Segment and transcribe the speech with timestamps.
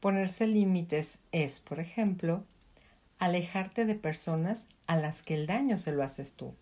[0.00, 2.44] Ponerse límites es, por ejemplo,
[3.18, 6.54] alejarte de personas a las que el daño se lo haces tú.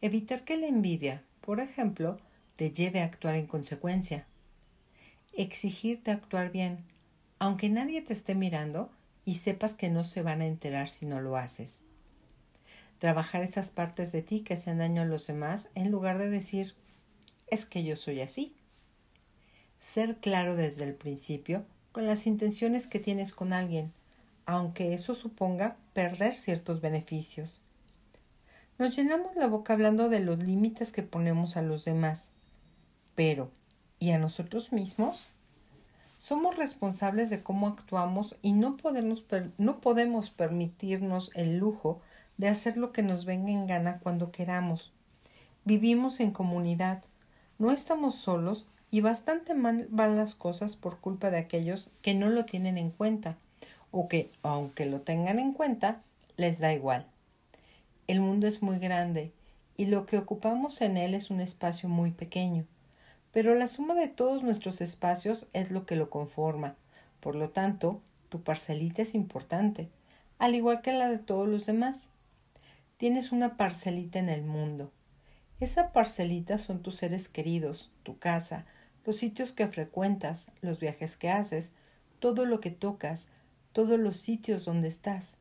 [0.00, 2.18] Evitar que la envidia, por ejemplo,
[2.56, 4.26] te lleve a actuar en consecuencia.
[5.34, 6.86] Exigirte actuar bien,
[7.38, 8.90] aunque nadie te esté mirando
[9.26, 11.82] y sepas que no se van a enterar si no lo haces.
[12.98, 16.74] Trabajar esas partes de ti que hacen daño a los demás en lugar de decir,
[17.48, 18.54] es que yo soy así.
[19.78, 23.92] Ser claro desde el principio con las intenciones que tienes con alguien,
[24.46, 27.62] aunque eso suponga perder ciertos beneficios.
[28.78, 32.32] Nos llenamos la boca hablando de los límites que ponemos a los demás,
[33.14, 33.50] pero
[33.98, 35.26] ¿y a nosotros mismos?
[36.18, 39.24] Somos responsables de cómo actuamos y no podemos,
[39.58, 42.00] no podemos permitirnos el lujo
[42.36, 44.92] de hacer lo que nos venga en gana cuando queramos.
[45.64, 47.02] Vivimos en comunidad,
[47.58, 52.28] no estamos solos y bastante mal van las cosas por culpa de aquellos que no
[52.28, 53.36] lo tienen en cuenta
[53.90, 56.02] o que, aunque lo tengan en cuenta,
[56.36, 57.06] les da igual.
[58.06, 59.32] El mundo es muy grande
[59.76, 62.66] y lo que ocupamos en él es un espacio muy pequeño,
[63.32, 66.74] pero la suma de todos nuestros espacios es lo que lo conforma.
[67.20, 69.88] Por lo tanto, tu parcelita es importante,
[70.38, 72.08] al igual que la de todos los demás.
[72.96, 74.90] Tienes una parcelita en el mundo.
[75.60, 78.64] Esa parcelita son tus seres queridos, tu casa,
[79.10, 81.72] los sitios que frecuentas, los viajes que haces,
[82.20, 83.26] todo lo que tocas,
[83.72, 85.36] todos los sitios donde estás.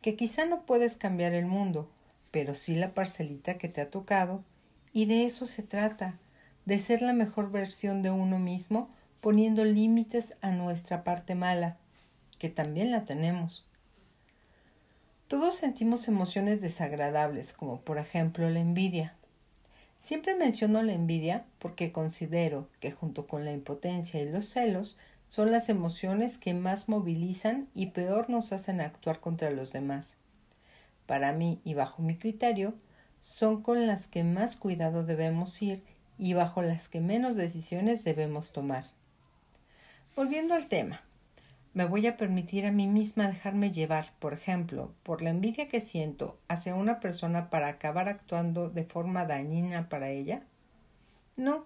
[0.00, 1.90] Que quizá no puedes cambiar el mundo,
[2.30, 4.44] pero sí la parcelita que te ha tocado,
[4.92, 6.20] y de eso se trata,
[6.66, 8.88] de ser la mejor versión de uno mismo,
[9.20, 11.78] poniendo límites a nuestra parte mala,
[12.38, 13.66] que también la tenemos.
[15.26, 19.16] Todos sentimos emociones desagradables, como por ejemplo la envidia.
[20.00, 24.96] Siempre menciono la envidia porque considero que junto con la impotencia y los celos
[25.28, 30.14] son las emociones que más movilizan y peor nos hacen actuar contra los demás.
[31.06, 32.74] Para mí y bajo mi criterio,
[33.20, 35.84] son con las que más cuidado debemos ir
[36.18, 38.84] y bajo las que menos decisiones debemos tomar.
[40.16, 41.02] Volviendo al tema,
[41.72, 45.80] me voy a permitir a mí misma dejarme llevar, por ejemplo, por la envidia que
[45.80, 50.42] siento hacia una persona para acabar actuando de forma dañina para ella?
[51.36, 51.64] No,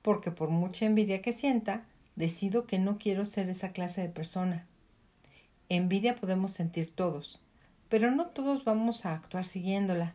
[0.00, 1.84] porque por mucha envidia que sienta,
[2.16, 4.66] decido que no quiero ser esa clase de persona.
[5.68, 7.40] Envidia podemos sentir todos,
[7.90, 10.14] pero no todos vamos a actuar siguiéndola.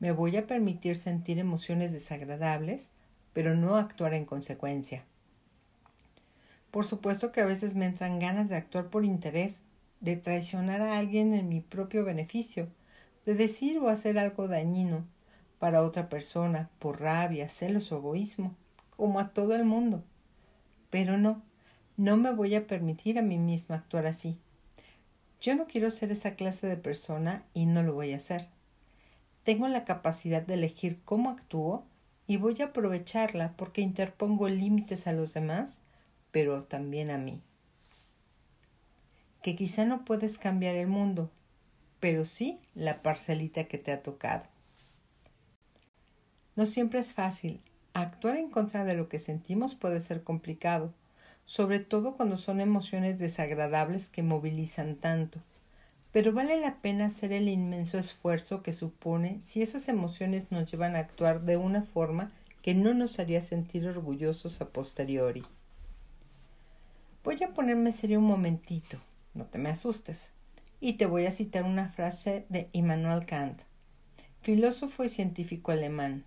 [0.00, 2.88] Me voy a permitir sentir emociones desagradables,
[3.32, 5.04] pero no actuar en consecuencia.
[6.70, 9.62] Por supuesto que a veces me entran ganas de actuar por interés,
[10.00, 12.68] de traicionar a alguien en mi propio beneficio,
[13.26, 15.04] de decir o hacer algo dañino
[15.58, 18.54] para otra persona por rabia, celos o egoísmo,
[18.96, 20.02] como a todo el mundo.
[20.90, 21.42] Pero no,
[21.96, 24.38] no me voy a permitir a mí misma actuar así.
[25.40, 28.48] Yo no quiero ser esa clase de persona y no lo voy a hacer.
[29.42, 31.84] Tengo la capacidad de elegir cómo actúo
[32.26, 35.80] y voy a aprovecharla porque interpongo límites a los demás
[36.30, 37.42] pero también a mí.
[39.42, 41.30] Que quizá no puedes cambiar el mundo,
[41.98, 44.44] pero sí la parcelita que te ha tocado.
[46.56, 47.60] No siempre es fácil.
[47.94, 50.92] Actuar en contra de lo que sentimos puede ser complicado,
[51.44, 55.40] sobre todo cuando son emociones desagradables que movilizan tanto.
[56.12, 60.96] Pero vale la pena hacer el inmenso esfuerzo que supone si esas emociones nos llevan
[60.96, 62.32] a actuar de una forma
[62.62, 65.44] que no nos haría sentir orgullosos a posteriori.
[67.22, 68.98] Voy a ponerme serio un momentito,
[69.34, 70.32] no te me asustes,
[70.80, 73.60] y te voy a citar una frase de Immanuel Kant,
[74.40, 76.24] filósofo y científico alemán.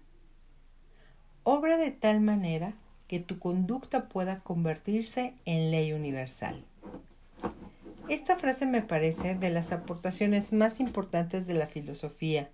[1.42, 2.76] Obra de tal manera
[3.08, 6.64] que tu conducta pueda convertirse en ley universal.
[8.08, 12.52] Esta frase me parece de las aportaciones más importantes de la filosofía.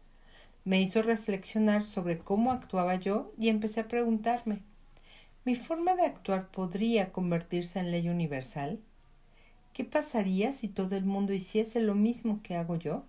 [0.64, 4.62] Me hizo reflexionar sobre cómo actuaba yo y empecé a preguntarme
[5.50, 8.80] ¿Mi forma de actuar podría convertirse en ley universal?
[9.74, 13.04] ¿Qué pasaría si todo el mundo hiciese lo mismo que hago yo?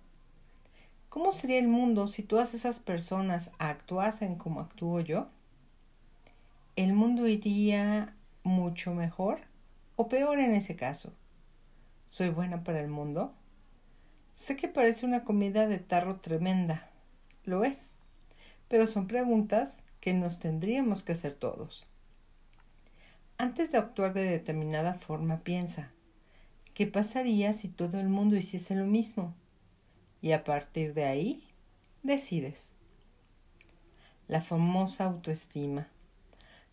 [1.07, 5.27] ¿Cómo sería el mundo si todas esas personas actuasen como actúo yo?
[6.75, 9.41] ¿El mundo iría mucho mejor
[9.95, 11.13] o peor en ese caso?
[12.07, 13.35] ¿Soy buena para el mundo?
[14.33, 16.89] Sé que parece una comida de tarro tremenda.
[17.43, 17.91] Lo es.
[18.67, 21.90] Pero son preguntas que nos tendríamos que hacer todos.
[23.41, 25.89] Antes de actuar de determinada forma, piensa,
[26.75, 29.33] ¿qué pasaría si todo el mundo hiciese lo mismo?
[30.21, 31.43] Y a partir de ahí,
[32.03, 32.69] decides.
[34.27, 35.87] La famosa autoestima.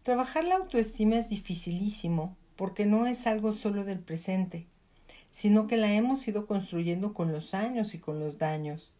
[0.03, 4.67] Trabajar la autoestima es dificilísimo porque no es algo solo del presente,
[5.31, 8.93] sino que la hemos ido construyendo con los años y con los daños.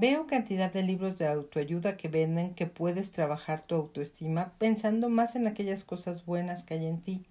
[0.00, 5.34] Veo cantidad de libros de autoayuda que venden que puedes trabajar tu autoestima pensando más
[5.34, 7.26] en aquellas cosas buenas que hay en ti,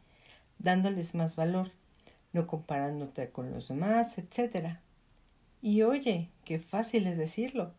[0.59, 1.71] dándoles más valor,
[2.33, 4.79] no comparándote con los demás, etc.
[5.61, 7.71] Y oye, qué fácil es decirlo.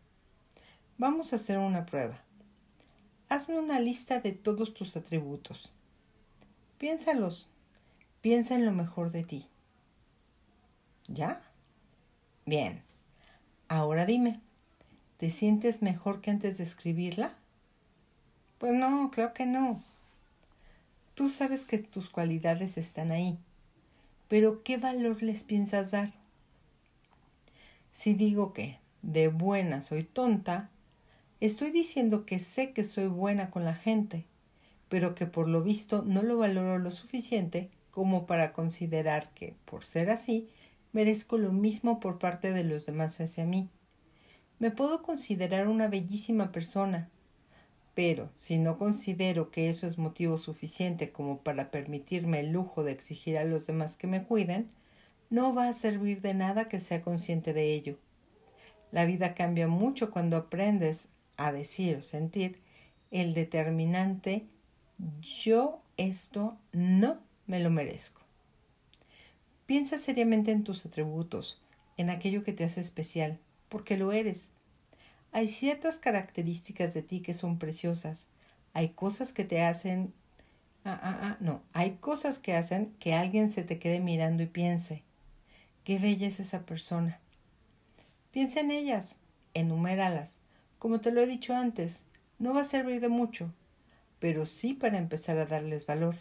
[0.97, 2.25] Vamos a hacer una prueba.
[3.29, 5.75] Hazme una lista de todos tus atributos.
[6.79, 7.51] Piénsalos.
[8.23, 9.49] Piensa en lo mejor de ti.
[11.09, 11.43] ¿Ya?
[12.47, 12.83] Bien.
[13.69, 14.41] Ahora dime,
[15.19, 17.35] ¿te sientes mejor que antes de escribirla?
[18.59, 19.83] Pues no, claro que no.
[21.15, 23.37] Tú sabes que tus cualidades están ahí,
[24.29, 26.13] pero ¿qué valor les piensas dar?
[27.93, 30.71] Si digo que de buena soy tonta,
[31.41, 34.25] estoy diciendo que sé que soy buena con la gente,
[34.89, 39.85] pero que por lo visto no lo valoro lo suficiente como para considerar que, por
[39.85, 40.49] ser así,
[40.93, 43.69] merezco lo mismo por parte de los demás hacia mí.
[44.59, 47.09] Me puedo considerar una bellísima persona,
[47.95, 52.93] pero si no considero que eso es motivo suficiente como para permitirme el lujo de
[52.93, 54.71] exigir a los demás que me cuiden,
[55.31, 57.99] no va a servir de nada que sea consciente de ello.
[58.91, 62.61] La vida cambia mucho cuando aprendes a decir o sentir
[63.11, 64.47] el determinante
[65.21, 68.23] yo esto no me lo merezco.
[69.67, 71.61] Piensa seriamente en tus atributos,
[71.97, 74.51] en aquello que te hace especial, porque lo eres.
[75.33, 78.29] Hay ciertas características de ti que son preciosas.
[78.73, 80.13] Hay cosas que te hacen...
[80.85, 84.47] Ah, ah, ah, no, hay cosas que hacen que alguien se te quede mirando y
[84.47, 85.03] piense,
[85.85, 87.21] qué bella es esa persona.
[88.31, 89.17] Piensa en ellas,
[89.55, 90.39] enuméralas.
[90.79, 92.05] Como te lo he dicho antes,
[92.39, 93.53] no va a servir de mucho,
[94.19, 96.17] pero sí para empezar a darles valor,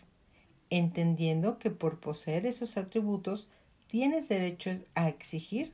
[0.70, 3.48] entendiendo que por poseer esos atributos
[3.88, 5.72] tienes derecho a exigir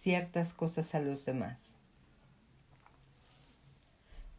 [0.00, 1.76] ciertas cosas a los demás.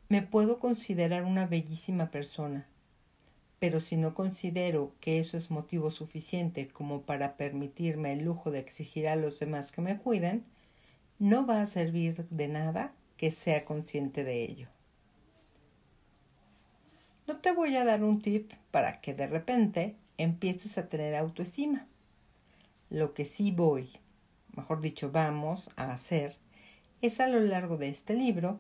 [0.10, 2.68] Me puedo considerar una bellísima persona,
[3.60, 8.58] pero si no considero que eso es motivo suficiente como para permitirme el lujo de
[8.58, 10.44] exigir a los demás que me cuiden,
[11.20, 14.68] no va a servir de nada que sea consciente de ello.
[17.28, 21.88] No te voy a dar un tip para que de repente empieces a tener autoestima.
[22.90, 23.92] Lo que sí voy,
[24.56, 26.38] mejor dicho, vamos a hacer,
[27.02, 28.60] es a lo largo de este libro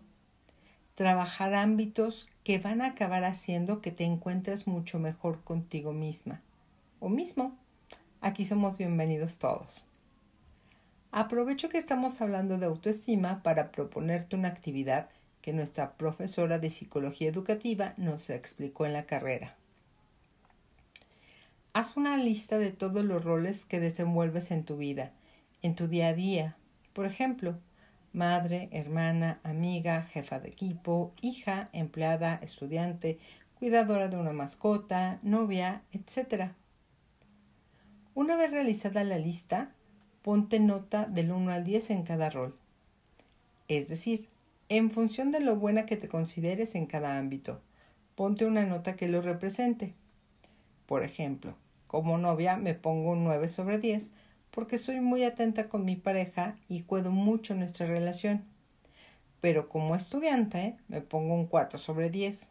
[0.96, 6.42] trabajar ámbitos que van a acabar haciendo que te encuentres mucho mejor contigo misma
[7.00, 7.58] o mismo.
[8.20, 9.88] Aquí somos bienvenidos todos.
[11.12, 15.10] Aprovecho que estamos hablando de autoestima para proponerte una actividad
[15.42, 19.56] que nuestra profesora de psicología educativa nos explicó en la carrera.
[21.74, 25.14] Haz una lista de todos los roles que desenvuelves en tu vida,
[25.62, 26.56] en tu día a día.
[26.94, 27.58] Por ejemplo,
[28.14, 33.20] madre, hermana, amiga, jefa de equipo, hija, empleada, estudiante,
[33.60, 36.52] cuidadora de una mascota, novia, etc.
[38.14, 39.72] Una vez realizada la lista,
[40.22, 42.56] ponte nota del 1 al 10 en cada rol.
[43.68, 44.28] Es decir,
[44.68, 47.62] en función de lo buena que te consideres en cada ámbito.
[48.16, 49.94] Ponte una nota que lo represente.
[50.86, 51.56] Por ejemplo,
[51.88, 54.12] como novia me pongo un 9 sobre 10
[54.52, 58.44] porque soy muy atenta con mi pareja y cuido mucho nuestra relación.
[59.40, 62.48] Pero como estudiante me pongo un 4 sobre 10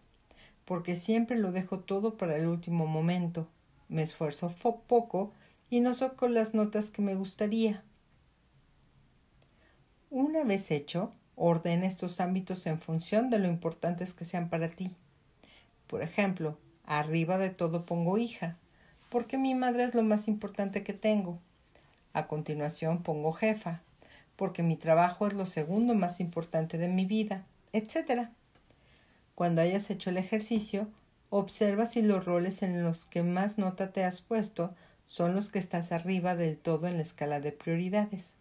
[0.65, 3.49] porque siempre lo dejo todo para el último momento.
[3.89, 4.55] Me esfuerzo
[4.87, 5.33] poco
[5.69, 7.83] y no saco las notas que me gustaría.
[10.11, 11.11] Una vez hecho,
[11.43, 14.95] Ordena estos ámbitos en función de lo importantes que sean para ti.
[15.87, 18.59] Por ejemplo, arriba de todo pongo hija,
[19.09, 21.39] porque mi madre es lo más importante que tengo.
[22.13, 23.81] A continuación pongo jefa,
[24.37, 28.29] porque mi trabajo es lo segundo más importante de mi vida, etc.
[29.35, 30.89] Cuando hayas hecho el ejercicio,
[31.31, 34.75] observa si los roles en los que más nota te has puesto
[35.07, 38.35] son los que estás arriba del todo en la escala de prioridades.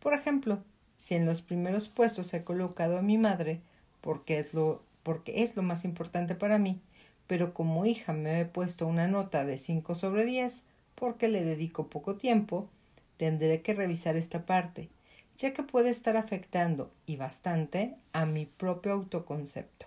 [0.00, 0.62] Por ejemplo,
[0.96, 3.60] si en los primeros puestos he colocado a mi madre,
[4.00, 6.80] porque es lo, porque es lo más importante para mí,
[7.26, 10.64] pero como hija me he puesto una nota de 5 sobre 10,
[11.02, 12.68] porque le dedico poco tiempo,
[13.16, 14.88] tendré que revisar esta parte,
[15.36, 19.86] ya que puede estar afectando, y bastante, a mi propio autoconcepto.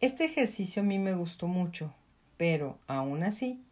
[0.00, 1.94] Este ejercicio a mí me gustó mucho,
[2.36, 3.62] pero, aún así,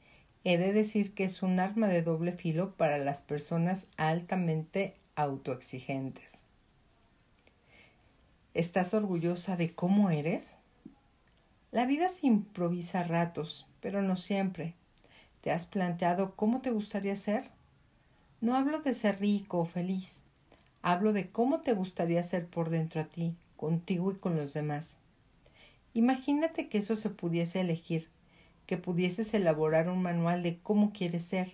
[0.44, 6.34] he de decir que es un arma de doble filo para las personas altamente autoexigentes.
[8.54, 10.54] ¿Estás orgullosa de cómo eres?
[11.72, 14.76] La vida se improvisa a ratos, pero no siempre.
[15.40, 17.44] ¿Te has planteado cómo te gustaría ser?
[18.40, 20.16] No hablo de ser rico o feliz,
[20.82, 24.99] hablo de cómo te gustaría ser por dentro a ti, contigo y con los demás.
[25.94, 28.09] Imagínate que eso se pudiese elegir,
[28.66, 31.52] que pudieses elaborar un manual de cómo quieres ser,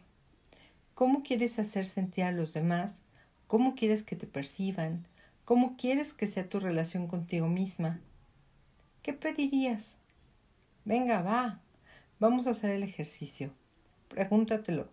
[0.95, 3.00] cómo quieres hacer sentir a los demás,
[3.47, 5.07] cómo quieres que te perciban,
[5.45, 8.00] cómo quieres que sea tu relación contigo misma.
[9.02, 9.97] ¿Qué pedirías?
[10.85, 11.61] Venga, va,
[12.19, 13.52] vamos a hacer el ejercicio.
[14.08, 14.88] Pregúntatelo.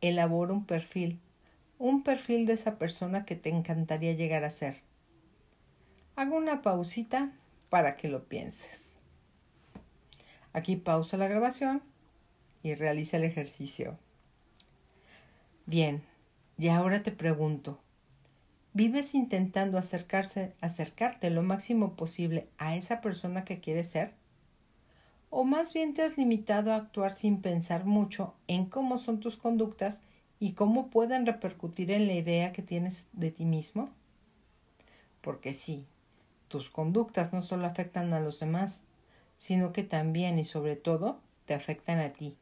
[0.00, 1.20] Elabora un perfil,
[1.78, 4.82] un perfil de esa persona que te encantaría llegar a ser.
[6.16, 7.32] Hago una pausita
[7.70, 8.92] para que lo pienses.
[10.52, 11.82] Aquí pausa la grabación
[12.62, 13.98] y realiza el ejercicio.
[15.66, 16.02] Bien,
[16.58, 17.80] y ahora te pregunto,
[18.74, 24.12] ¿vives intentando acercarse, acercarte lo máximo posible a esa persona que quieres ser?
[25.34, 29.38] ¿O más bien te has limitado a actuar sin pensar mucho en cómo son tus
[29.38, 30.02] conductas
[30.38, 33.88] y cómo pueden repercutir en la idea que tienes de ti mismo?
[35.22, 35.86] Porque sí,
[36.48, 38.82] tus conductas no solo afectan a los demás,
[39.38, 42.36] sino que también y sobre todo te afectan a ti.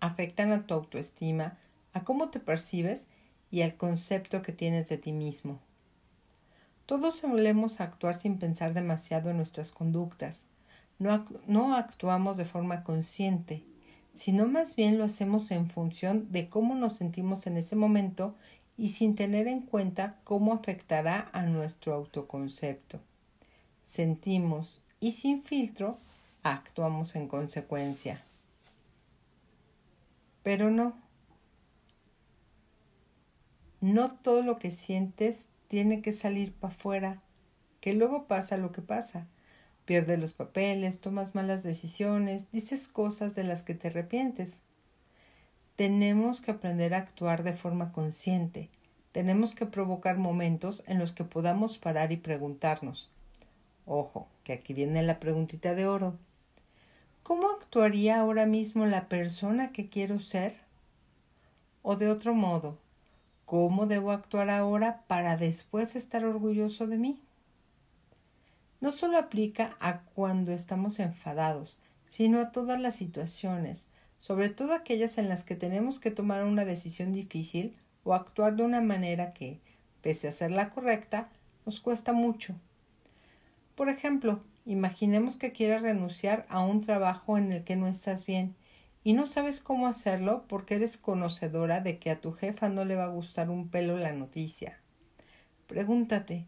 [0.00, 1.58] Afectan a tu autoestima,
[1.92, 3.06] a cómo te percibes
[3.52, 5.60] y al concepto que tienes de ti mismo.
[6.86, 10.42] Todos solemos actuar sin pensar demasiado en nuestras conductas.
[10.98, 13.62] No, actuamos de forma consciente,
[14.14, 18.34] sino más bien lo hacemos en función de cómo nos sentimos en ese momento
[18.76, 23.00] y sin tener en cuenta cómo afectará a nuestro autoconcepto.
[23.86, 25.98] Sentimos y sin filtro
[26.42, 28.20] actuamos en consecuencia.
[30.42, 30.94] Pero no.
[33.80, 37.22] No todo lo que sientes tiene que salir para afuera,
[37.80, 39.28] que luego pasa lo que pasa.
[39.88, 44.60] Pierdes los papeles, tomas malas decisiones, dices cosas de las que te arrepientes.
[45.76, 48.68] Tenemos que aprender a actuar de forma consciente.
[49.12, 53.08] Tenemos que provocar momentos en los que podamos parar y preguntarnos.
[53.86, 56.18] Ojo, que aquí viene la preguntita de oro.
[57.22, 60.58] ¿Cómo actuaría ahora mismo la persona que quiero ser?
[61.80, 62.76] O de otro modo,
[63.46, 67.22] ¿cómo debo actuar ahora para después estar orgulloso de mí?
[68.80, 73.86] No solo aplica a cuando estamos enfadados, sino a todas las situaciones,
[74.18, 78.62] sobre todo aquellas en las que tenemos que tomar una decisión difícil o actuar de
[78.62, 79.60] una manera que,
[80.00, 81.28] pese a ser la correcta,
[81.66, 82.54] nos cuesta mucho.
[83.74, 88.54] Por ejemplo, imaginemos que quieres renunciar a un trabajo en el que no estás bien
[89.04, 92.94] y no sabes cómo hacerlo porque eres conocedora de que a tu jefa no le
[92.94, 94.78] va a gustar un pelo la noticia.
[95.66, 96.46] Pregúntate,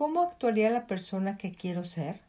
[0.00, 2.22] ¿cómo actuaría la persona que quiero ser?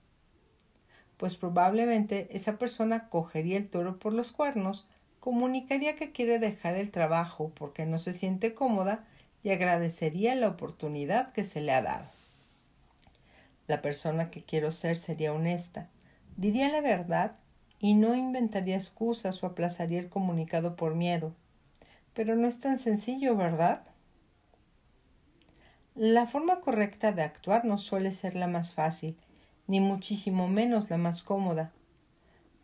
[1.15, 4.87] pues probablemente esa persona cogería el toro por los cuernos,
[5.21, 9.05] comunicaría que quiere dejar el trabajo porque no se siente cómoda
[9.41, 12.09] y agradecería la oportunidad que se le ha dado.
[13.67, 15.87] La persona que quiero ser sería honesta,
[16.35, 17.37] diría la verdad
[17.79, 21.33] y no inventaría excusas o aplazaría el comunicado por miedo.
[22.13, 23.83] Pero no es tan sencillo, ¿verdad?
[25.95, 29.17] La forma correcta de actuar no suele ser la más fácil,
[29.67, 31.73] ni muchísimo menos la más cómoda.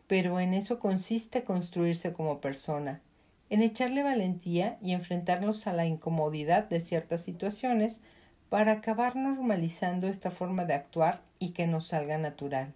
[0.07, 3.01] Pero en eso consiste construirse como persona,
[3.49, 7.99] en echarle valentía y enfrentarnos a la incomodidad de ciertas situaciones
[8.47, 12.73] para acabar normalizando esta forma de actuar y que nos salga natural.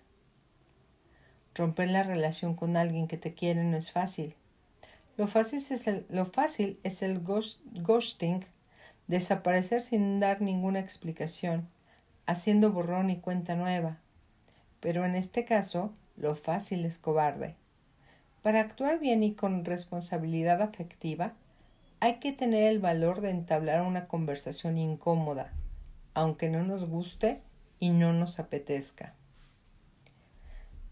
[1.55, 4.36] Romper la relación con alguien que te quiere no es fácil.
[5.15, 8.46] Lo fácil es el, lo fácil es el ghosting,
[9.11, 11.67] desaparecer sin dar ninguna explicación,
[12.25, 13.97] haciendo borrón y cuenta nueva,
[14.79, 17.55] pero en este caso lo fácil es cobarde.
[18.41, 21.33] Para actuar bien y con responsabilidad afectiva,
[21.99, 25.51] hay que tener el valor de entablar una conversación incómoda,
[26.13, 27.41] aunque no nos guste
[27.79, 29.13] y no nos apetezca.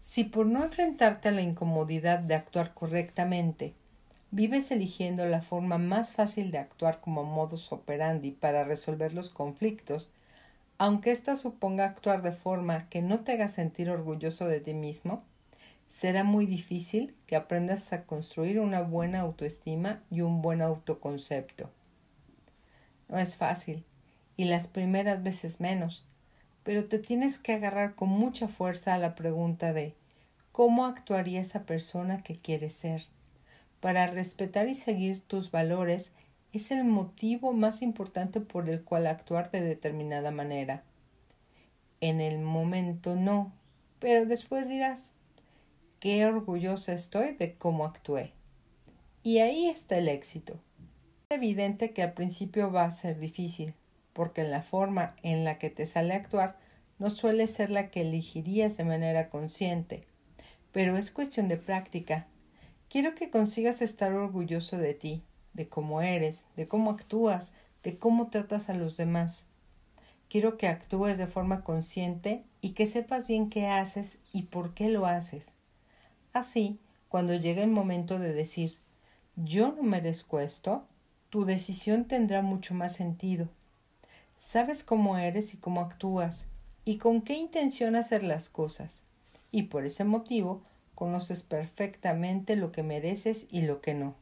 [0.02, 3.74] Si por no enfrentarte a la incomodidad de actuar correctamente,
[4.30, 10.10] vives eligiendo la forma más fácil de actuar como modus operandi para resolver los conflictos
[10.80, 15.22] aunque ésta suponga actuar de forma que no te haga sentir orgulloso de ti mismo,
[15.90, 21.68] será muy difícil que aprendas a construir una buena autoestima y un buen autoconcepto.
[23.10, 23.84] No es fácil,
[24.38, 26.02] y las primeras veces menos,
[26.62, 29.94] pero te tienes que agarrar con mucha fuerza a la pregunta de
[30.50, 33.06] ¿cómo actuaría esa persona que quieres ser?
[33.80, 36.12] Para respetar y seguir tus valores
[36.52, 40.84] es el motivo más importante por el cual actuar de determinada manera.
[42.00, 43.52] En el momento no,
[43.98, 45.12] pero después dirás,
[46.00, 48.32] qué orgullosa estoy de cómo actué.
[49.22, 50.58] Y ahí está el éxito.
[51.28, 53.74] Es evidente que al principio va a ser difícil,
[54.12, 56.58] porque la forma en la que te sale actuar
[56.98, 60.06] no suele ser la que elegirías de manera consciente,
[60.72, 62.26] pero es cuestión de práctica.
[62.90, 67.52] Quiero que consigas estar orgulloso de ti, de cómo eres, de cómo actúas,
[67.84, 69.46] de cómo tratas a los demás.
[70.28, 74.88] Quiero que actúes de forma consciente y que sepas bien qué haces y por qué
[74.88, 75.52] lo haces.
[76.32, 78.76] Así, cuando llegue el momento de decir
[79.36, 80.84] yo no merezco esto,
[81.30, 83.48] tu decisión tendrá mucho más sentido.
[84.36, 86.46] Sabes cómo eres y cómo actúas
[86.84, 89.02] y con qué intención hacer las cosas.
[89.52, 90.62] Y por ese motivo
[91.00, 94.16] conoces perfectamente lo que mereces y lo que no.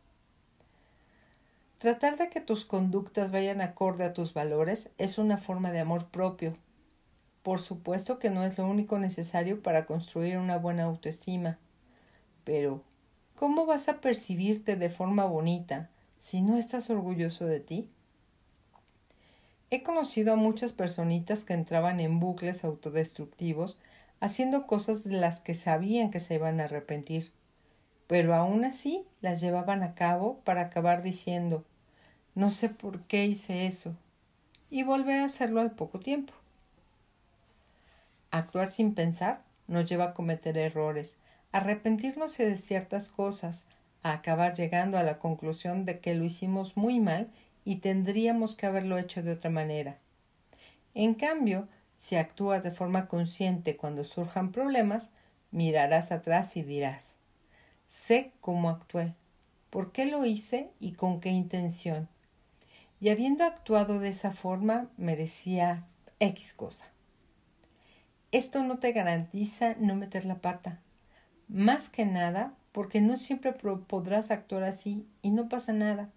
[1.78, 6.06] Tratar de que tus conductas vayan acorde a tus valores es una forma de amor
[6.06, 6.54] propio.
[7.42, 11.58] Por supuesto que no es lo único necesario para construir una buena autoestima,
[12.44, 12.84] pero
[13.34, 17.90] ¿cómo vas a percibirte de forma bonita si no estás orgulloso de ti?
[19.70, 23.80] He conocido a muchas personitas que entraban en bucles autodestructivos
[24.20, 27.32] haciendo cosas de las que sabían que se iban a arrepentir
[28.08, 31.64] pero aún así las llevaban a cabo para acabar diciendo
[32.34, 33.94] no sé por qué hice eso
[34.70, 36.32] y volver a hacerlo al poco tiempo.
[38.30, 41.16] Actuar sin pensar nos lleva a cometer errores,
[41.52, 43.64] a arrepentirnos de ciertas cosas,
[44.02, 47.28] a acabar llegando a la conclusión de que lo hicimos muy mal
[47.64, 49.98] y tendríamos que haberlo hecho de otra manera.
[50.94, 51.66] En cambio,
[51.98, 55.10] si actúas de forma consciente cuando surjan problemas,
[55.50, 57.16] mirarás atrás y dirás
[57.88, 59.14] Sé cómo actué,
[59.68, 62.08] por qué lo hice y con qué intención.
[63.00, 65.86] Y habiendo actuado de esa forma, merecía
[66.20, 66.86] X cosa.
[68.30, 70.80] Esto no te garantiza no meter la pata.
[71.48, 76.10] Más que nada, porque no siempre podrás actuar así y no pasa nada.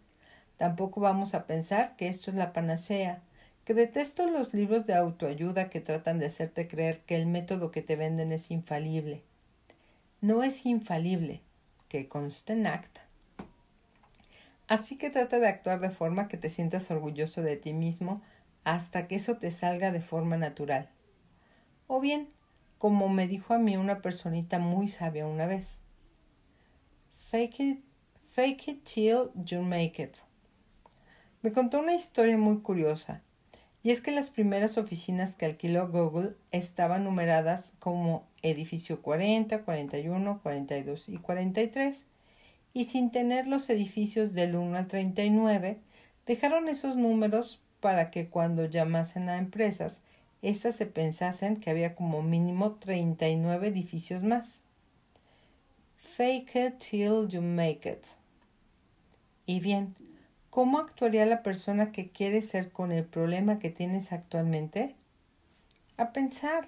[0.57, 3.21] Tampoco vamos a pensar que esto es la panacea,
[3.63, 7.81] que detesto los libros de autoayuda que tratan de hacerte creer que el método que
[7.81, 9.23] te venden es infalible.
[10.19, 11.41] No es infalible,
[11.87, 13.05] que conste en acta.
[14.67, 18.21] Así que trata de actuar de forma que te sientas orgulloso de ti mismo
[18.63, 20.89] hasta que eso te salga de forma natural.
[21.87, 22.29] O bien,
[22.77, 25.79] como me dijo a mí una personita muy sabia una vez,
[27.09, 27.83] fake it,
[28.19, 30.15] fake it till you make it.
[31.41, 33.23] Me contó una historia muy curiosa,
[33.83, 40.39] y es que las primeras oficinas que alquiló Google estaban numeradas como edificio 40, 41,
[40.43, 42.03] 42 y 43,
[42.73, 45.79] y sin tener los edificios del 1 al 39,
[46.25, 50.01] dejaron esos números para que cuando llamasen a empresas,
[50.41, 54.61] éstas se pensasen que había como mínimo 39 edificios más.
[55.97, 58.05] Fake it till you make it.
[59.45, 59.95] Y bien,
[60.51, 64.95] ¿cómo actuaría la persona que quiere ser con el problema que tienes actualmente?
[65.97, 66.67] A pensar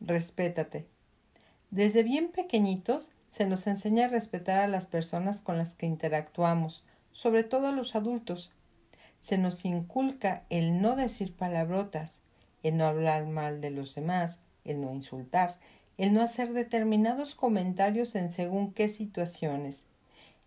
[0.00, 0.86] respétate.
[1.70, 6.84] Desde bien pequeñitos se nos enseña a respetar a las personas con las que interactuamos,
[7.12, 8.52] sobre todo a los adultos.
[9.20, 12.22] Se nos inculca el no decir palabrotas,
[12.62, 15.58] el no hablar mal de los demás, el no insultar,
[15.98, 19.84] el no hacer determinados comentarios en según qué situaciones,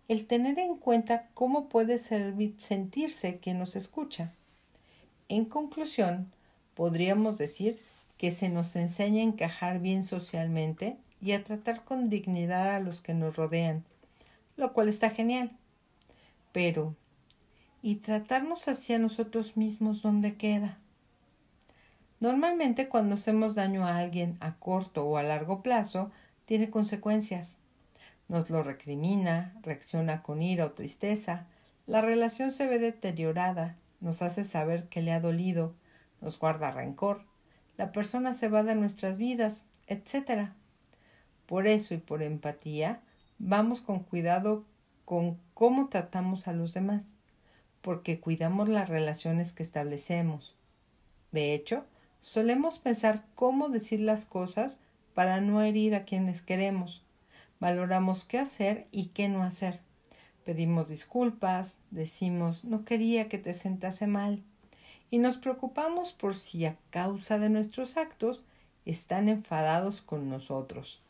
[0.08, 4.32] el tener en cuenta cómo puede sentirse quien nos escucha.
[5.28, 6.30] En conclusión,
[6.74, 7.80] podríamos decir
[8.18, 13.00] que se nos enseña a encajar bien socialmente y a tratar con dignidad a los
[13.00, 13.84] que nos rodean,
[14.56, 15.52] lo cual está genial.
[16.52, 16.94] Pero,
[17.82, 20.78] ¿y tratarnos hacia nosotros mismos dónde queda?
[22.20, 26.10] Normalmente cuando hacemos daño a alguien a corto o a largo plazo,
[26.44, 27.56] tiene consecuencias.
[28.28, 31.46] Nos lo recrimina, reacciona con ira o tristeza,
[31.86, 35.74] la relación se ve deteriorada, nos hace saber que le ha dolido,
[36.20, 37.26] nos guarda rencor,
[37.76, 40.50] la persona se va de nuestras vidas, etc.
[41.46, 43.02] Por eso y por empatía,
[43.38, 44.64] vamos con cuidado
[45.04, 47.12] con cómo tratamos a los demás,
[47.82, 50.56] porque cuidamos las relaciones que establecemos.
[51.32, 51.84] De hecho,
[52.20, 54.78] solemos pensar cómo decir las cosas
[55.12, 57.03] para no herir a quienes queremos.
[57.64, 59.80] Valoramos qué hacer y qué no hacer.
[60.44, 64.42] Pedimos disculpas, decimos no quería que te sentase mal
[65.10, 68.46] y nos preocupamos por si a causa de nuestros actos
[68.84, 71.00] están enfadados con nosotros.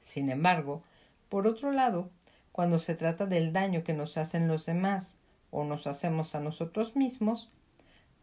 [0.00, 0.82] Sin embargo,
[1.28, 2.10] por otro lado,
[2.50, 5.14] cuando se trata del daño que nos hacen los demás
[5.52, 7.50] o nos hacemos a nosotros mismos,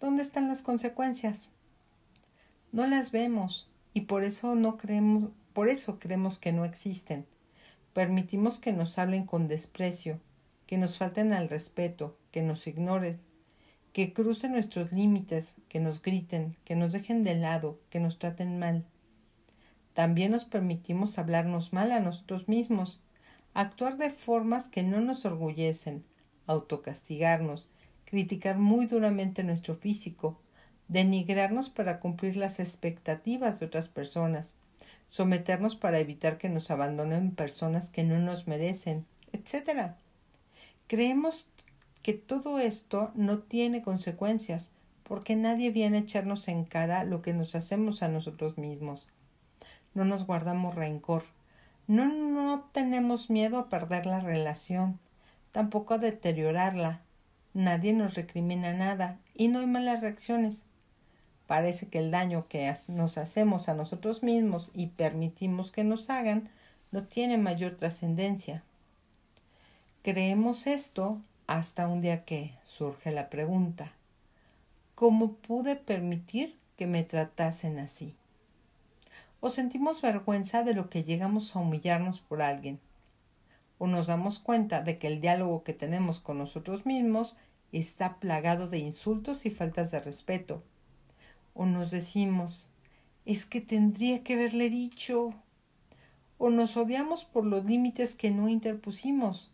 [0.02, 1.48] ¿dónde están las consecuencias?
[2.74, 7.26] No las vemos y por eso no creemos, por eso creemos que no existen.
[7.94, 10.20] Permitimos que nos hablen con desprecio,
[10.66, 13.20] que nos falten al respeto, que nos ignoren,
[13.94, 18.58] que crucen nuestros límites, que nos griten, que nos dejen de lado, que nos traten
[18.58, 18.84] mal.
[19.94, 23.00] También nos permitimos hablarnos mal a nosotros mismos,
[23.54, 26.04] actuar de formas que no nos orgullecen,
[26.48, 27.70] autocastigarnos,
[28.06, 30.40] criticar muy duramente nuestro físico,
[30.88, 34.56] denigrarnos para cumplir las expectativas de otras personas,
[35.08, 39.94] someternos para evitar que nos abandonen personas que no nos merecen, etc.
[40.88, 41.46] Creemos
[42.02, 44.72] que todo esto no tiene consecuencias,
[45.04, 49.08] porque nadie viene a echarnos en cara lo que nos hacemos a nosotros mismos.
[49.94, 51.24] No nos guardamos rencor,
[51.88, 55.00] no, no tenemos miedo a perder la relación,
[55.52, 57.02] tampoco a deteriorarla.
[57.54, 60.66] Nadie nos recrimina nada y no hay malas reacciones.
[61.48, 66.50] Parece que el daño que nos hacemos a nosotros mismos y permitimos que nos hagan
[66.92, 68.64] no tiene mayor trascendencia.
[70.04, 73.92] Creemos esto hasta un día que surge la pregunta
[74.96, 78.16] ¿Cómo pude permitir que me tratasen así?
[79.42, 82.80] O sentimos vergüenza de lo que llegamos a humillarnos por alguien.
[83.80, 87.36] O nos damos cuenta de que el diálogo que tenemos con nosotros mismos
[87.72, 90.64] está plagado de insultos y faltas de respeto
[91.54, 92.70] o nos decimos
[93.26, 95.34] es que tendría que haberle dicho
[96.38, 99.52] o nos odiamos por los límites que no interpusimos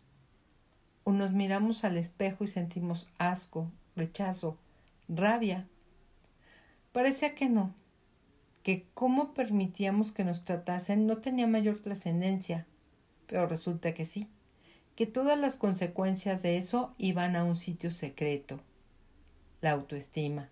[1.04, 4.58] o nos miramos al espejo y sentimos asco, rechazo,
[5.08, 5.68] rabia.
[6.92, 7.74] Parecía que no,
[8.62, 12.66] que cómo permitíamos que nos tratasen no tenía mayor trascendencia,
[13.26, 14.28] pero resulta que sí,
[14.96, 18.60] que todas las consecuencias de eso iban a un sitio secreto,
[19.60, 20.50] la autoestima.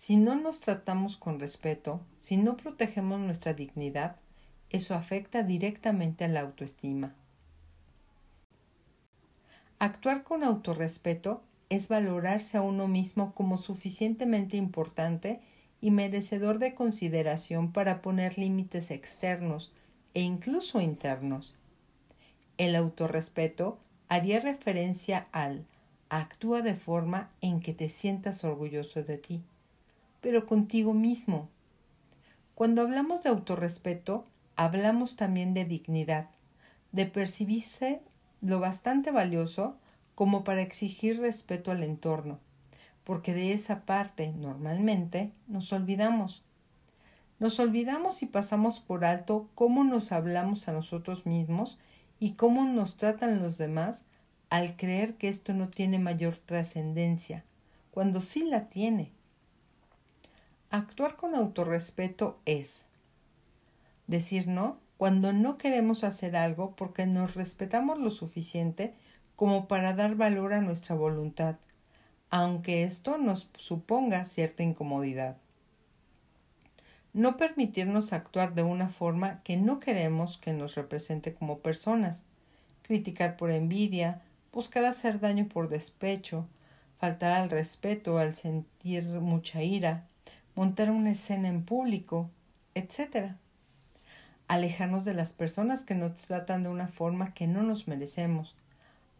[0.00, 4.16] Si no nos tratamos con respeto, si no protegemos nuestra dignidad,
[4.70, 7.12] eso afecta directamente a la autoestima.
[9.78, 15.42] Actuar con autorrespeto es valorarse a uno mismo como suficientemente importante
[15.82, 19.70] y merecedor de consideración para poner límites externos
[20.14, 21.56] e incluso internos.
[22.56, 25.66] El autorrespeto haría referencia al
[26.08, 29.42] actúa de forma en que te sientas orgulloso de ti
[30.20, 31.48] pero contigo mismo.
[32.54, 34.24] Cuando hablamos de autorrespeto,
[34.56, 36.28] hablamos también de dignidad,
[36.92, 38.02] de percibirse
[38.42, 39.76] lo bastante valioso
[40.14, 42.38] como para exigir respeto al entorno,
[43.04, 46.42] porque de esa parte normalmente nos olvidamos.
[47.38, 51.78] Nos olvidamos y pasamos por alto cómo nos hablamos a nosotros mismos
[52.18, 54.02] y cómo nos tratan los demás
[54.50, 57.44] al creer que esto no tiene mayor trascendencia,
[57.90, 59.12] cuando sí la tiene.
[60.72, 62.86] Actuar con autorrespeto es
[64.06, 68.94] decir no cuando no queremos hacer algo porque nos respetamos lo suficiente
[69.34, 71.56] como para dar valor a nuestra voluntad,
[72.28, 75.38] aunque esto nos suponga cierta incomodidad.
[77.14, 82.24] No permitirnos actuar de una forma que no queremos que nos represente como personas,
[82.82, 86.46] criticar por envidia, buscar hacer daño por despecho,
[86.96, 90.06] faltar al respeto al sentir mucha ira,
[90.60, 92.28] montar una escena en público,
[92.74, 93.32] etc.
[94.46, 98.54] Alejarnos de las personas que nos tratan de una forma que no nos merecemos,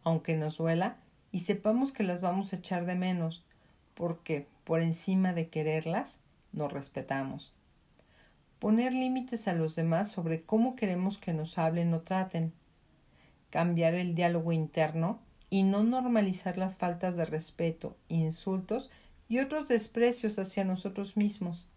[0.05, 0.98] aunque nos duela
[1.33, 3.42] y sepamos que las vamos a echar de menos,
[3.94, 6.18] porque por encima de quererlas,
[6.53, 7.55] nos respetamos.
[8.59, 12.53] Poner límites a los demás sobre cómo queremos que nos hablen o traten.
[13.48, 18.90] Cambiar el diálogo interno y no normalizar las faltas de respeto, insultos
[19.31, 21.69] y otros desprecios hacia nosotros mismos.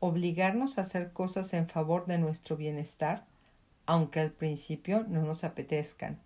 [0.00, 3.24] Obligarnos a hacer cosas en favor de nuestro bienestar,
[3.86, 6.18] aunque al principio no nos apetezcan.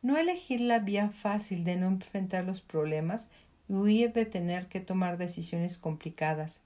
[0.00, 3.28] No elegir la vía fácil de no enfrentar los problemas
[3.68, 6.62] y huir de tener que tomar decisiones complicadas,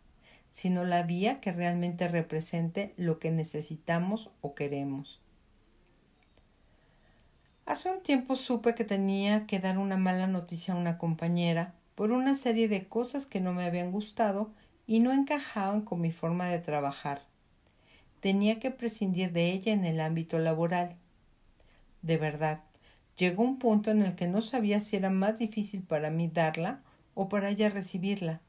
[0.53, 5.21] sino la vía que realmente represente lo que necesitamos o queremos.
[7.67, 12.13] Hace un tiempo supe que tenía que dar una mala noticia a una compañera por
[12.13, 14.53] una serie de cosas que no me habían gustado
[14.87, 17.23] y no encajaban con mi forma de trabajar.
[18.21, 20.95] Tenía que prescindir de ella en el ámbito laboral.
[22.03, 22.63] De verdad,
[23.17, 26.83] llegó un punto en el que no sabía si era más difícil para mí darla
[27.15, 28.43] o para ella recibirla.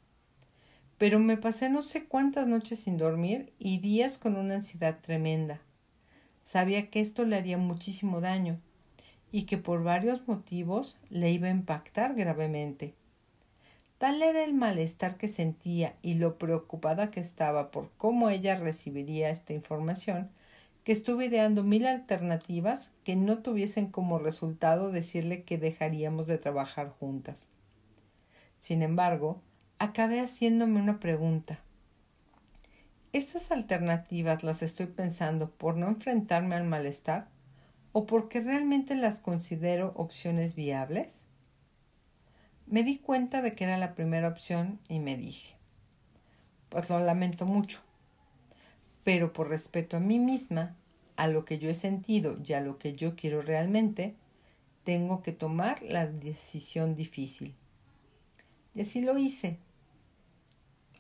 [0.99, 5.59] Pero me pasé no sé cuántas noches sin dormir y días con una ansiedad tremenda.
[6.43, 8.59] Sabía que esto le haría muchísimo daño
[9.31, 12.93] y que por varios motivos le iba a impactar gravemente.
[13.99, 19.29] Tal era el malestar que sentía y lo preocupada que estaba por cómo ella recibiría
[19.29, 20.29] esta información,
[20.85, 26.89] que estuve ideando mil alternativas que no tuviesen como resultado decirle que dejaríamos de trabajar
[26.97, 27.47] juntas.
[28.61, 29.41] Sin embargo,
[29.79, 31.59] acabé haciéndome una pregunta.
[33.11, 37.27] ¿Estas alternativas las estoy pensando por no enfrentarme al malestar
[37.91, 41.25] o porque realmente las considero opciones viables?
[42.69, 45.55] Me di cuenta de que era la primera opción y me dije,
[46.69, 47.79] pues lo lamento mucho,
[49.03, 50.75] pero por respeto a mí misma,
[51.15, 54.13] a lo que yo he sentido y a lo que yo quiero realmente,
[54.83, 57.55] tengo que tomar la decisión difícil.
[58.75, 59.57] Y así lo hice.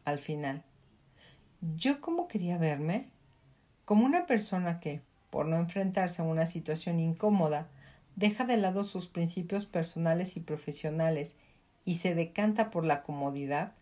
[0.05, 0.63] Al final,
[1.77, 3.05] yo como quería verme,
[3.85, 7.67] como una persona que, por no enfrentarse a una situación incómoda,
[8.15, 11.35] deja de lado sus principios personales y profesionales
[11.89, 13.73] y se decanta por la comodidad,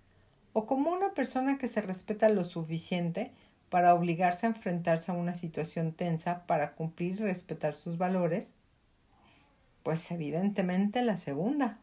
[0.54, 3.34] o como una persona que se respeta lo suficiente
[3.70, 8.56] para obligarse a enfrentarse a una situación tensa para cumplir y respetar sus valores?
[9.84, 11.80] Pues evidentemente la segunda.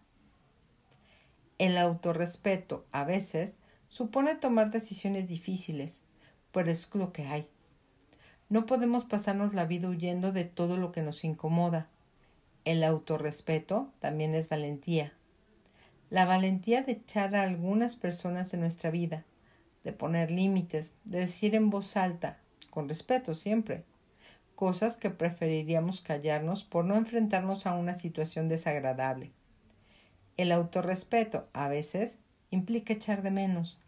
[1.59, 3.59] El autorrespeto a veces
[3.91, 6.01] supone tomar decisiones difíciles,
[6.53, 7.47] pero es lo que hay.
[8.49, 11.91] No podemos pasarnos la vida huyendo de todo lo que nos incomoda.
[12.65, 15.13] El autorrespeto también es valentía
[16.11, 19.25] la valentía de echar a algunas personas de nuestra vida,
[19.83, 22.39] de poner límites, de decir en voz alta,
[22.71, 23.85] con respeto siempre,
[24.55, 29.33] cosas que preferiríamos callarnos por no enfrentarnos a una situación desagradable.
[30.37, 32.19] El autorrespeto, a veces,
[32.51, 33.81] implica echar de menos.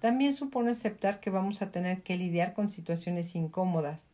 [0.00, 4.08] También supone aceptar que vamos a tener que lidiar con situaciones incómodas,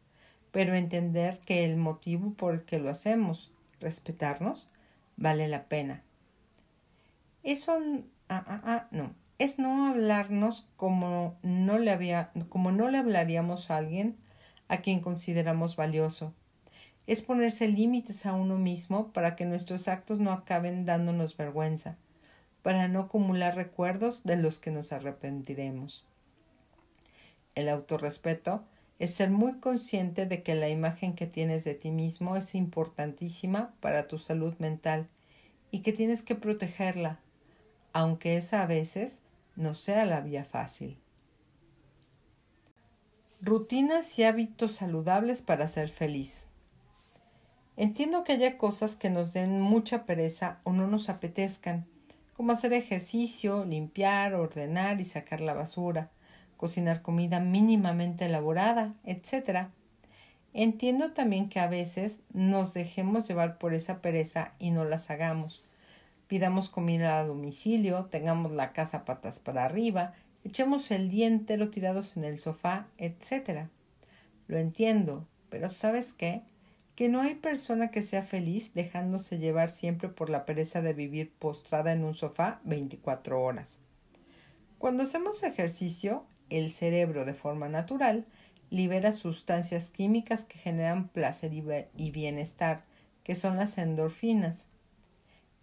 [0.52, 4.68] pero entender que el motivo por el que lo hacemos, respetarnos,
[5.16, 6.02] vale la pena.
[7.42, 7.78] Eso
[8.28, 13.70] ah, ah, ah, no, es no hablarnos como no le había, como no le hablaríamos
[13.70, 14.16] a alguien
[14.68, 16.34] a quien consideramos valioso.
[17.06, 21.96] Es ponerse límites a uno mismo para que nuestros actos no acaben dándonos vergüenza,
[22.62, 26.04] para no acumular recuerdos de los que nos arrepentiremos.
[27.54, 28.62] El autorrespeto
[28.98, 33.74] es ser muy consciente de que la imagen que tienes de ti mismo es importantísima
[33.80, 35.08] para tu salud mental
[35.70, 37.18] y que tienes que protegerla,
[37.92, 39.20] aunque esa a veces
[39.56, 40.98] no sea la vía fácil.
[43.42, 46.44] Rutinas y hábitos saludables para ser feliz.
[47.76, 51.86] Entiendo que haya cosas que nos den mucha pereza o no nos apetezcan,
[52.36, 56.10] como hacer ejercicio, limpiar, ordenar y sacar la basura,
[56.58, 59.68] cocinar comida mínimamente elaborada, etc.
[60.52, 65.62] Entiendo también que a veces nos dejemos llevar por esa pereza y no las hagamos,
[66.30, 70.14] pidamos comida a domicilio, tengamos la casa patas para arriba,
[70.44, 73.66] echemos el día entero tirados en el sofá, etc.
[74.46, 76.42] Lo entiendo, pero ¿sabes qué?
[76.94, 81.32] Que no hay persona que sea feliz dejándose llevar siempre por la pereza de vivir
[81.36, 83.80] postrada en un sofá 24 horas.
[84.78, 88.24] Cuando hacemos ejercicio, el cerebro de forma natural
[88.70, 92.84] libera sustancias químicas que generan placer y bienestar,
[93.24, 94.68] que son las endorfinas,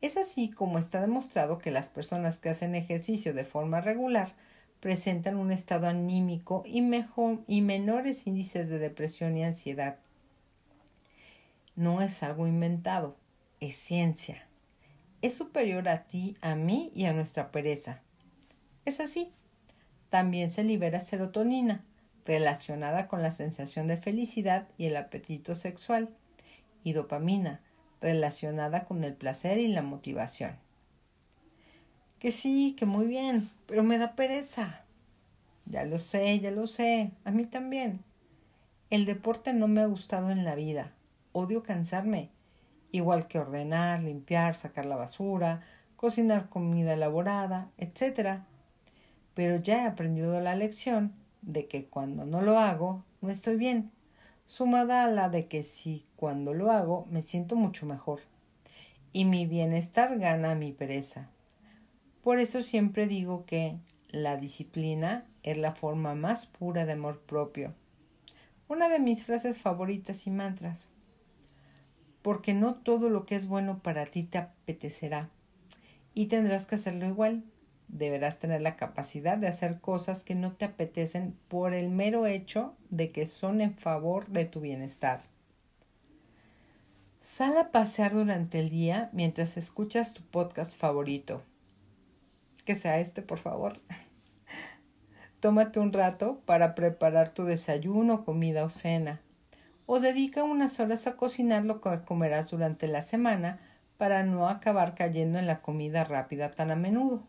[0.01, 4.35] es así como está demostrado que las personas que hacen ejercicio de forma regular
[4.79, 9.97] presentan un estado anímico y, mejor, y menores índices de depresión y ansiedad.
[11.75, 13.15] No es algo inventado,
[13.59, 14.47] es ciencia.
[15.21, 18.01] Es superior a ti, a mí y a nuestra pereza.
[18.85, 19.33] Es así.
[20.09, 21.83] También se libera serotonina,
[22.25, 26.09] relacionada con la sensación de felicidad y el apetito sexual,
[26.83, 27.61] y dopamina,
[28.01, 30.57] relacionada con el placer y la motivación.
[32.19, 34.83] Que sí, que muy bien, pero me da pereza.
[35.65, 38.03] Ya lo sé, ya lo sé, a mí también.
[38.89, 40.93] El deporte no me ha gustado en la vida.
[41.33, 42.29] Odio cansarme,
[42.91, 45.61] igual que ordenar, limpiar, sacar la basura,
[45.95, 48.41] cocinar comida elaborada, etc.
[49.33, 53.91] Pero ya he aprendido la lección de que cuando no lo hago, no estoy bien
[54.47, 58.21] sumada a la de que si cuando lo hago me siento mucho mejor
[59.13, 61.29] y mi bienestar gana mi pereza.
[62.23, 63.77] Por eso siempre digo que
[64.09, 67.73] la disciplina es la forma más pura de amor propio.
[68.67, 70.89] Una de mis frases favoritas y mantras.
[72.21, 75.29] Porque no todo lo que es bueno para ti te apetecerá
[76.13, 77.43] y tendrás que hacerlo igual
[77.87, 82.75] deberás tener la capacidad de hacer cosas que no te apetecen por el mero hecho
[82.89, 85.21] de que son en favor de tu bienestar.
[87.21, 91.43] Sal a pasear durante el día mientras escuchas tu podcast favorito.
[92.63, 93.77] que sea este, por favor.
[95.39, 99.21] Tómate un rato para preparar tu desayuno, comida o cena.
[99.85, 103.59] O dedica unas horas a cocinar lo que comerás durante la semana
[103.97, 107.23] para no acabar cayendo en la comida rápida tan a menudo.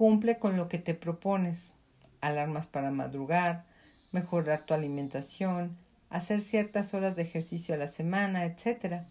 [0.00, 1.74] Cumple con lo que te propones.
[2.22, 3.66] Alarmas para madrugar,
[4.12, 5.76] mejorar tu alimentación,
[6.08, 9.02] hacer ciertas horas de ejercicio a la semana, etc.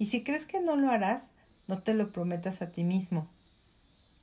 [0.00, 1.30] Y si crees que no lo harás,
[1.68, 3.28] no te lo prometas a ti mismo.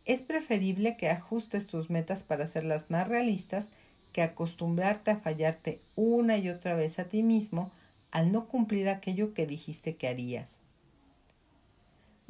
[0.03, 3.69] Es preferible que ajustes tus metas para hacerlas más realistas
[4.11, 7.71] que acostumbrarte a fallarte una y otra vez a ti mismo
[8.11, 10.59] al no cumplir aquello que dijiste que harías.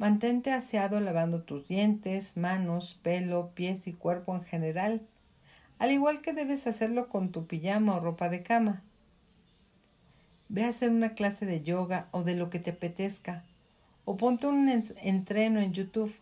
[0.00, 5.02] Mantente aseado lavando tus dientes, manos, pelo, pies y cuerpo en general,
[5.78, 8.82] al igual que debes hacerlo con tu pijama o ropa de cama.
[10.48, 13.44] Ve a hacer una clase de yoga o de lo que te apetezca,
[14.06, 14.70] o ponte un
[15.02, 16.18] entreno en YouTube.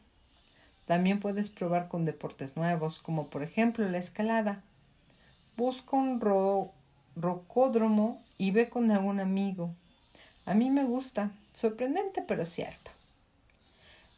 [0.85, 4.65] También puedes probar con deportes nuevos, como por ejemplo la escalada.
[5.57, 6.21] Busca un
[7.15, 9.73] rocódromo y ve con algún amigo.
[10.47, 12.98] A mí me gusta, sorprendente pero cierto.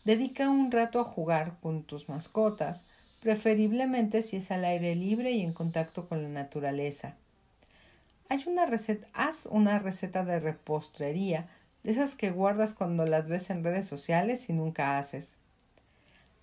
[0.05, 2.85] Dedica un rato a jugar con tus mascotas,
[3.21, 7.17] preferiblemente si es al aire libre y en contacto con la naturaleza.
[8.31, 11.49] Hay una receta, haz una receta de repostería,
[11.83, 15.35] de esas que guardas cuando las ves en redes sociales y nunca haces.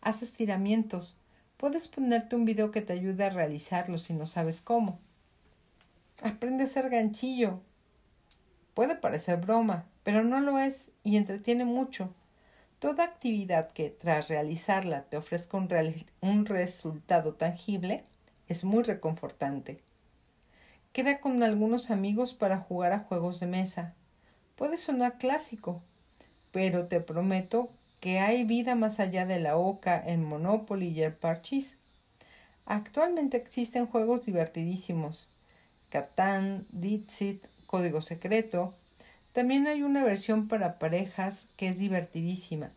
[0.01, 1.17] Haz estiramientos.
[1.57, 4.99] Puedes ponerte un video que te ayude a realizarlo si no sabes cómo.
[6.21, 7.59] Aprende a ser ganchillo.
[8.75, 12.13] Puede parecer broma, pero no lo es y entretiene mucho.
[12.79, 18.03] Toda actividad que tras realizarla te ofrezca un, resultado tangible
[18.47, 19.81] es muy reconfortante.
[20.93, 23.95] Queda con algunos amigos para jugar a juegos de mesa.
[24.55, 25.81] Puede sonar clásico,
[26.51, 31.13] pero te prometo que hay vida más allá de la oca, en Monopoly y el
[31.13, 31.77] parchís.
[32.67, 35.29] Actualmente existen juegos divertidísimos.
[35.89, 38.75] Catán, Dixit, Código Secreto,
[39.37, 42.71] también hay una versión para parejas que es divertidísima.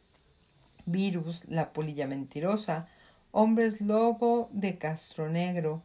[0.84, 2.86] Virus, La polilla mentirosa,
[3.32, 5.82] Hombres lobo de Castro Negro,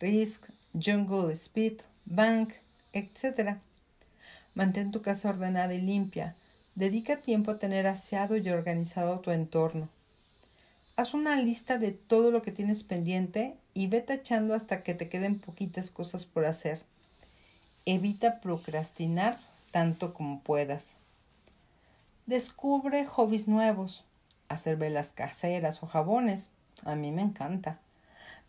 [0.00, 1.74] Risk, Jungle Speed,
[2.06, 2.54] Bank,
[2.92, 3.58] etc.
[4.56, 6.34] Mantén tu casa ordenada y limpia.
[6.74, 9.88] Dedica tiempo a tener aseado y organizado tu entorno.
[10.96, 15.08] Haz una lista de todo lo que tienes pendiente y ve tachando hasta que te
[15.08, 16.82] queden poquitas cosas por hacer.
[17.84, 19.38] Evita procrastinar
[19.70, 20.94] tanto como puedas.
[22.26, 24.04] Descubre hobbies nuevos,
[24.48, 26.50] hacer velas caseras o jabones,
[26.84, 27.78] a mí me encanta.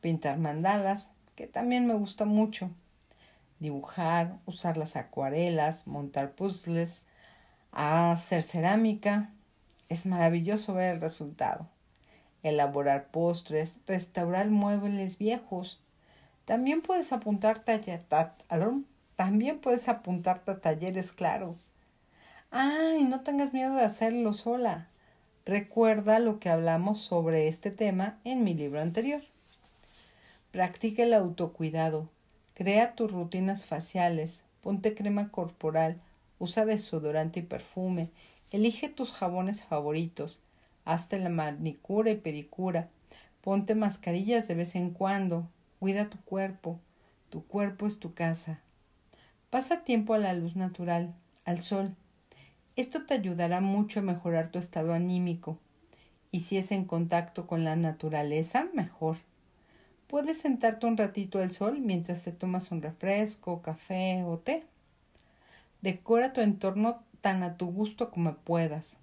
[0.02, 2.70] Pintar mandalas, que también me gusta mucho.
[3.60, 7.04] Dibujar, usar las acuarelas, montar puzzles,
[7.72, 9.30] hacer cerámica.
[9.90, 11.68] Es maravilloso ver el resultado.
[12.44, 15.80] Elaborar postres, restaurar muebles viejos.
[16.46, 17.72] También puedes apuntarte
[18.10, 18.58] a,
[19.18, 21.56] también puedes apuntarte a talleres, claro.
[22.52, 24.90] Ay, no tengas miedo de hacerlo sola.
[25.44, 29.24] Recuerda lo que hablamos sobre este tema en mi libro anterior.
[30.52, 32.10] Practica el autocuidado.
[32.54, 34.44] Crea tus rutinas faciales.
[34.62, 36.00] Ponte crema corporal.
[36.38, 38.12] Usa desodorante y perfume.
[38.52, 40.42] Elige tus jabones favoritos.
[40.86, 42.88] Hazte la manicura y pedicura.
[43.42, 45.50] Ponte mascarillas de vez en cuando.
[45.80, 46.80] Cuida tu cuerpo.
[47.32, 48.62] Tu cuerpo es tu casa.
[49.50, 51.14] Pasa tiempo a la luz natural,
[51.46, 51.96] al sol.
[52.76, 55.58] Esto te ayudará mucho a mejorar tu estado anímico.
[56.32, 59.18] Y si es en contacto con la naturaleza, mejor.
[60.08, 64.66] Puedes sentarte un ratito al sol mientras te tomas un refresco, café o té.
[65.82, 68.98] Decora tu entorno tan a tu gusto como puedas.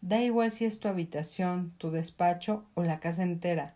[0.00, 3.74] Da igual si es tu habitación, tu despacho o la casa entera.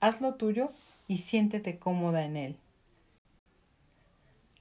[0.00, 0.68] Haz lo tuyo
[1.08, 2.56] y siéntete cómoda en él.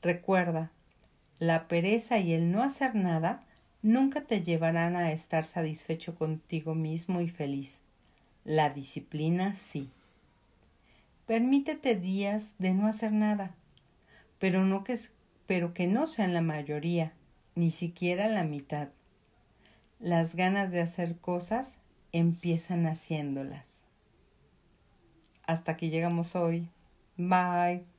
[0.02, 0.72] Recuerda,
[1.46, 3.40] la pereza y el no hacer nada
[3.82, 7.80] nunca te llevarán a estar satisfecho contigo mismo y feliz.
[8.44, 9.90] La disciplina sí.
[11.26, 13.56] Permítete días de no hacer nada,
[14.40, 14.98] pero, no que,
[15.48, 17.14] pero que no sean la mayoría,
[17.56, 18.90] ni siquiera la mitad.
[20.00, 21.78] Las ganas de hacer cosas
[22.12, 23.68] empiezan haciéndolas.
[25.48, 26.70] Hasta aquí llegamos hoy.
[27.18, 27.95] Bye.